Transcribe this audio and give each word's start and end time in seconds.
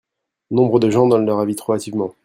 Nombre 0.49 0.79
de 0.79 0.89
gens 0.89 1.07
donnent 1.07 1.27
leur 1.27 1.37
avis 1.41 1.55
trop 1.55 1.73
hâtivement. 1.73 2.15